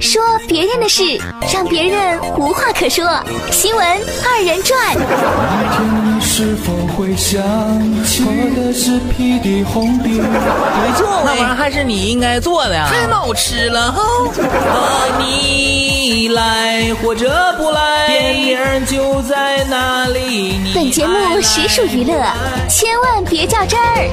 [0.00, 1.02] 说别人的事，
[1.52, 3.04] 让别人无话可说。
[3.50, 3.84] 新闻
[4.24, 4.94] 二人转。
[6.04, 7.42] 你是否会想
[8.04, 10.10] 起我的是屁的红笔？
[10.10, 12.88] 没错，那玩意儿还是你应该做的呀。
[12.90, 14.02] 太好吃了哈！
[14.02, 20.60] 和你来或者不来，电影就在那里。
[20.74, 22.12] 本节目实属娱乐，
[22.68, 24.10] 千万别较真儿。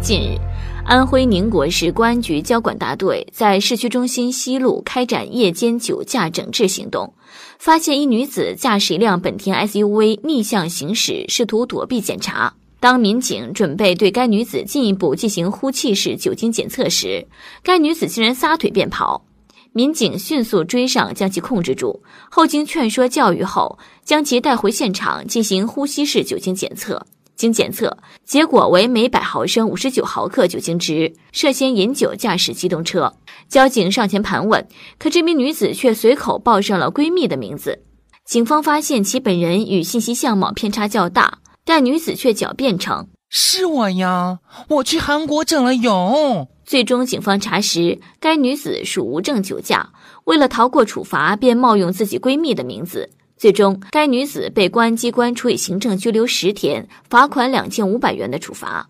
[0.00, 0.38] 近日。
[0.86, 7.14] 安徽宁国市公安局交管大队在市区中心西路开展夜间酒驾整治行动，
[7.58, 12.54] 发现一女子驾驶一辆本田 SUV 逆向行驶，试图躲避检查。
[12.80, 17.26] 当民警准备对该女子进一步进行呼气式酒精检测时，
[17.62, 19.24] 该女子竟然撒腿便跑。
[19.72, 27.06] 民警迅速追上，将其控制住，后经劝说教育后，将其带回现场进行呼吸式酒精检测。
[27.36, 33.14] 经检测，结果为每百毫升五十九毫克酒精值，涉嫌饮酒驾驶机动车。
[33.48, 34.66] 交警上前盘问，
[34.98, 37.82] 可这名女子却随口报上了闺蜜的名字。
[38.24, 44.38] 警方发现其本人与信息相貌偏差较大，但女子却狡辩称是我呀，
[44.68, 46.48] 我去韩国整了容。
[46.64, 49.90] 最终，警方查实该女子属无证酒驾，
[50.24, 53.10] 为了逃过处罚，便冒用自己闺蜜的名字。
[53.44, 58.88] 最终，该女子被公安机关处以行政拘留十天、罚款两千五百元的处罚。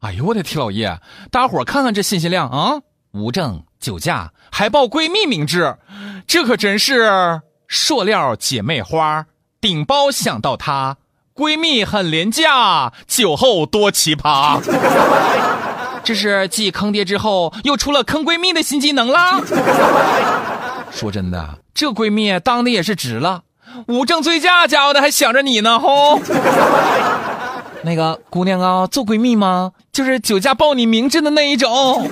[0.00, 0.98] 哎呦我的天老爷，
[1.30, 2.82] 大伙看看这信息量啊！
[3.12, 5.78] 无证酒驾还报闺蜜名字，
[6.26, 9.24] 这可真是塑料姐妹花，
[9.58, 10.98] 顶包想到她，
[11.34, 14.60] 闺蜜很廉价，酒后多奇葩。
[16.04, 19.40] 这是继坑爹之后，又出了坑闺蜜的新技能啦！
[20.94, 21.58] 说真的。
[21.74, 23.42] 这闺蜜当的也是值了，
[23.88, 26.20] 无证醉驾，家伙的还想着你呢吼。
[27.82, 29.72] 那个姑娘啊，做闺蜜吗？
[29.92, 32.08] 就是酒驾报你名字的那一种。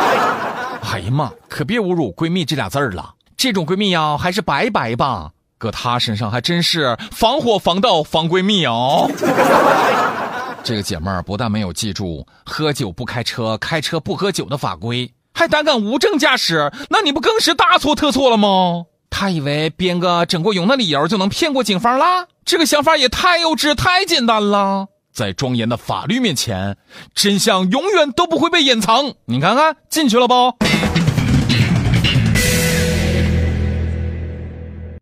[0.92, 3.14] 哎呀妈，可别侮辱闺蜜这俩字儿了。
[3.36, 5.30] 这种闺蜜呀，还是拜拜吧。
[5.58, 9.10] 搁她身上还真是防火防盗防闺蜜哦。
[10.64, 18.84] 这个姐妹儿不但没有记住喝酒不开车、开车不喝酒的法规，还胆敢无证驾驶，那你不更是大错特错了吗？
[19.10, 22.26] 他以为编个整过容的理由就能骗过警方啦？
[22.44, 24.86] 这个想法也太幼稚、太简单了。
[25.12, 26.76] 在庄严的法律面前，
[27.14, 29.12] 真相永远都不会被隐藏。
[29.26, 30.56] 你看看，进去了不？